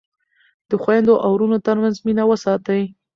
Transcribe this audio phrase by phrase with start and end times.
[0.69, 2.81] د خویندو او وروڼو ترمنځ مینه وساتئ.